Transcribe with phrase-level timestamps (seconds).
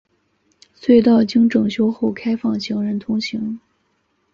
[0.75, 3.59] 隧道经整修后开放行人通行。